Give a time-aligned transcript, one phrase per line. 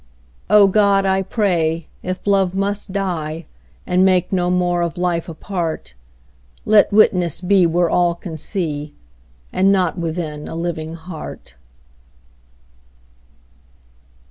[0.49, 3.45] O God, I pray, if love must die,
[3.85, 5.93] And make no more of life a part,
[6.65, 8.95] Let witness be where all can see,
[9.53, 11.55] And not within a living heart.